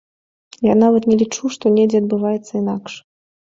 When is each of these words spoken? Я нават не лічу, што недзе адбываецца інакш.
Я 0.67 0.75
нават 0.83 1.03
не 1.11 1.19
лічу, 1.23 1.53
што 1.57 1.73
недзе 1.77 2.03
адбываецца 2.05 2.51
інакш. 2.63 2.93